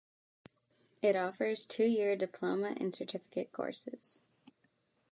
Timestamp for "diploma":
2.15-2.73